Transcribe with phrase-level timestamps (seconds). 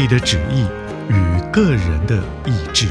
[0.00, 0.60] 帝的旨意
[1.10, 2.86] 与个人的意志。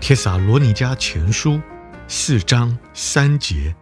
[0.00, 1.60] 帖撒罗尼迦前书
[2.06, 3.74] 四章三节：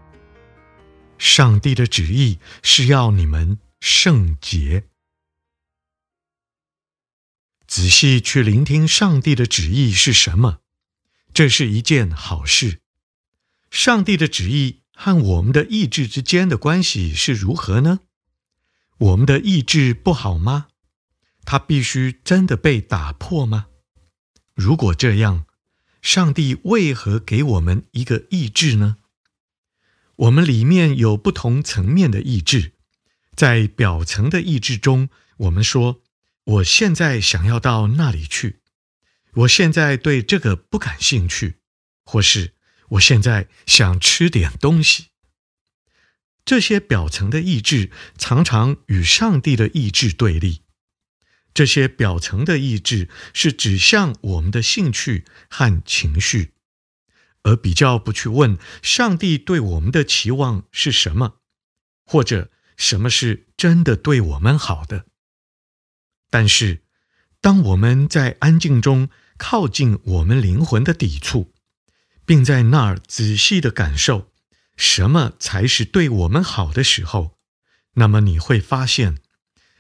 [1.18, 4.84] 上帝的旨意是要你们圣洁。
[7.66, 10.60] 仔细去聆听上帝的旨意是什么，
[11.34, 12.80] 这是一件好事。
[13.70, 18.00] 上帝的旨意和我们的意志之间的关系是如何呢？
[18.96, 20.68] 我们的意志不好吗？
[21.44, 23.66] 它必须真的被打破吗？
[24.54, 25.46] 如果这样，
[26.02, 28.96] 上帝为何给我们一个意志呢？
[30.16, 32.72] 我们里面有不同层面的意志，
[33.34, 36.02] 在表层的意志中，我们说
[36.44, 38.60] ：“我现在想要到那里去，
[39.32, 41.60] 我现在对这个不感兴趣，
[42.04, 42.54] 或是
[42.90, 45.06] 我现在想吃点东西。”
[46.44, 50.62] 这些表层的意志常常与上帝的意志对立。
[51.60, 56.54] 这些表层的意志是指向我们的兴趣和情绪，
[57.42, 61.34] 而比较不去问上帝对我们的期望是什么，
[62.06, 65.04] 或者什么是真的对我们好的。
[66.30, 66.82] 但是，
[67.42, 71.52] 当我们在安静中靠近我们灵魂的底处，
[72.24, 74.32] 并在那儿仔细的感受
[74.78, 77.36] 什么才是对我们好的时候，
[77.96, 79.18] 那么你会发现，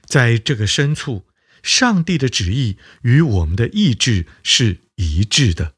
[0.04, 1.29] 在这个深处。
[1.62, 5.74] 上帝的旨意与我们的意志是一致的。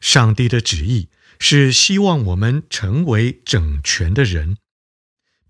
[0.00, 1.08] 上帝的旨意
[1.38, 4.56] 是希望我们成为整全的人，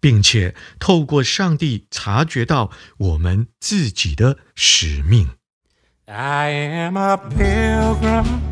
[0.01, 5.31] 并且透过上帝察觉到我们自己的使命。
[6.07, 8.52] I am a pilgrim.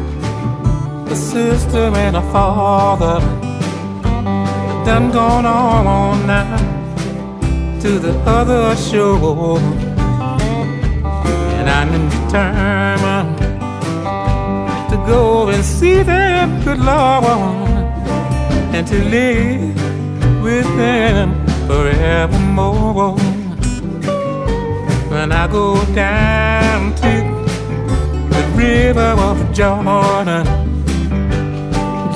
[1.15, 3.19] sister and a father
[4.85, 6.57] done gone on now
[7.81, 9.59] to the other shore,
[11.57, 13.37] and I'm determined
[14.91, 17.25] to go and see them, good Lord,
[18.75, 23.17] and to live with them forevermore.
[25.09, 27.11] When I go down to
[28.29, 30.60] the river of Jordan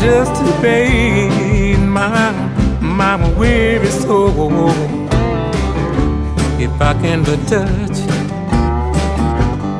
[0.05, 2.31] just to bathe my,
[2.79, 4.69] my weary soul.
[6.65, 7.97] If I can but touch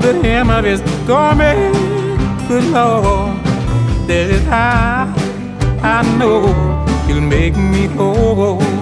[0.01, 1.75] the hem of his garment,
[2.47, 3.38] good Lord,
[4.07, 5.13] that is how
[5.83, 6.41] I know
[7.05, 8.75] he'll make me whole.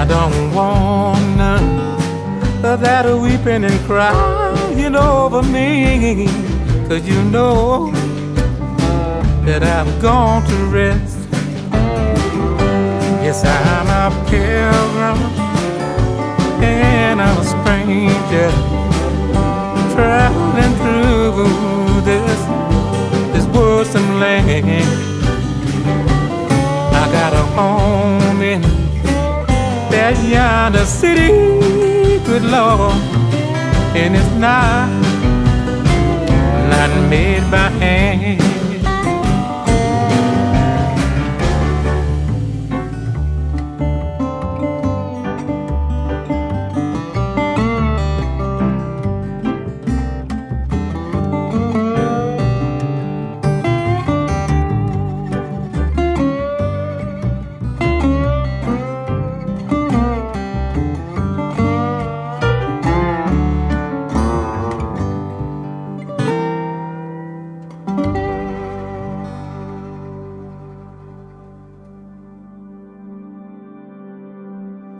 [0.00, 6.28] I don't want none of that weeping and crying over me,
[6.86, 7.90] cause you know
[9.44, 11.18] that I've gone to rest.
[13.24, 15.18] Yes, I'm a pilgrim
[16.62, 18.50] and I'm a stranger
[19.94, 21.57] traveling through this
[30.88, 31.28] city,
[32.24, 32.94] good Lord,
[33.94, 34.88] and it's not
[36.70, 37.67] not made by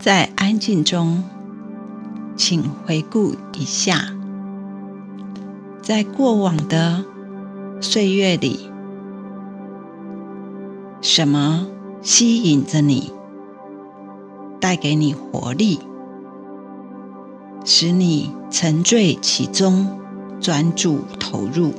[0.09, 1.23] 在安静中，
[2.35, 4.07] 请回顾一下，
[5.83, 7.05] 在过往的
[7.83, 8.71] 岁月里，
[11.03, 11.67] 什么
[12.01, 13.13] 吸引着你，
[14.59, 15.79] 带给你活力，
[17.67, 20.01] 使你沉醉其中，
[20.41, 21.75] 专注投入。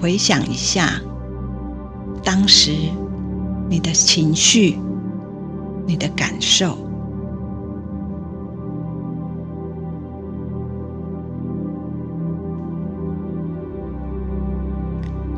[0.00, 0.92] 回想一下，
[2.24, 2.72] 当时
[3.68, 4.78] 你的情绪、
[5.86, 6.78] 你的感受，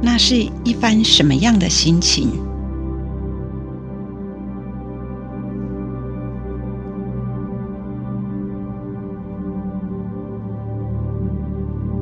[0.01, 2.29] 那是一番什么样的心情？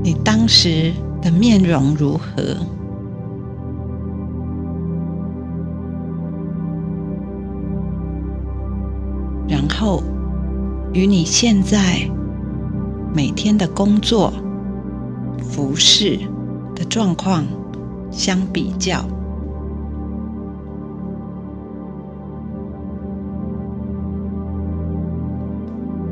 [0.03, 2.57] 你当时的面容如何？
[9.49, 10.03] 然后
[10.93, 12.09] 与你现在
[13.15, 14.33] 每天的工作、
[15.39, 16.19] 服饰
[16.75, 17.45] 的状况
[18.11, 19.05] 相比较，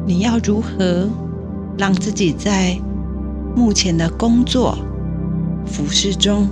[0.05, 1.09] 你要如何
[1.79, 2.77] 让自己在
[3.55, 4.77] 目前的工作、
[5.69, 6.49] 服事中，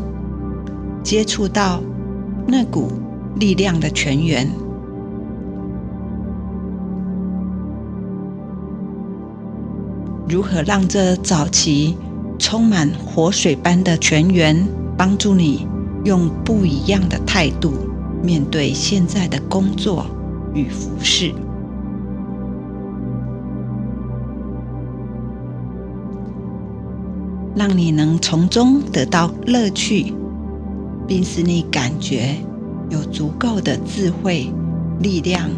[1.03, 1.81] 接触到
[2.47, 2.93] 那股
[3.41, 4.49] 力量的泉源，
[10.29, 11.97] 如何让这早期
[12.39, 14.57] 充满活水般的泉源，
[14.97, 15.67] 帮助你
[16.05, 17.73] 用不一样的态度
[18.23, 20.07] 面对现在的工作
[20.55, 21.33] 与服事，
[27.57, 30.13] 让你能从中得到乐趣，
[31.09, 32.37] 并使你感觉
[32.91, 34.53] 有足够的智慧、
[35.01, 35.49] 力量。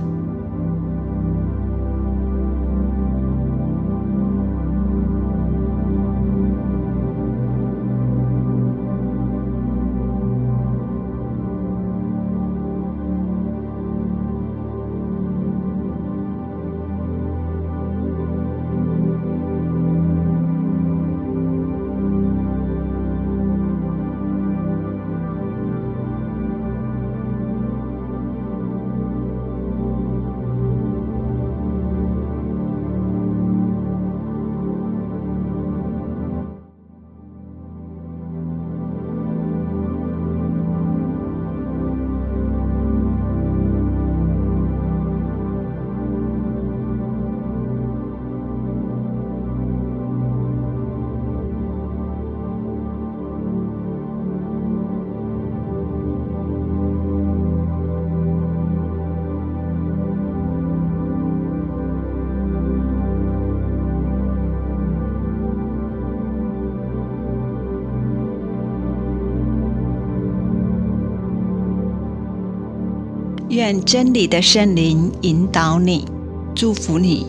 [73.51, 76.07] 愿真理的圣灵引导你，
[76.55, 77.27] 祝福你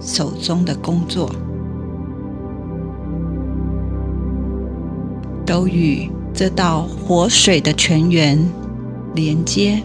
[0.00, 1.30] 手中的工作，
[5.46, 8.36] 都与这道活水的泉源
[9.14, 9.80] 连接，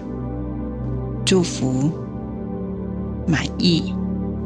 [1.24, 1.92] 祝福
[3.28, 3.94] 满意，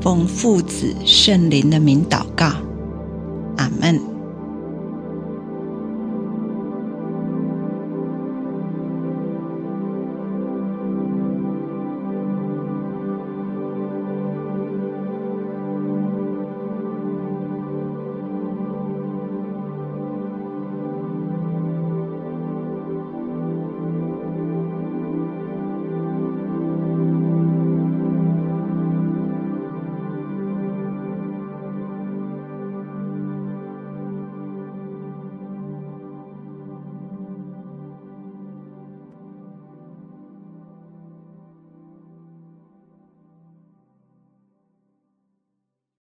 [0.01, 2.47] 奉父子圣灵的名祷告，
[3.55, 4.18] 阿门。